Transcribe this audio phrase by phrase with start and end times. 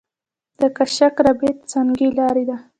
[0.59, 2.57] د کشک رباط سنګي لاره ده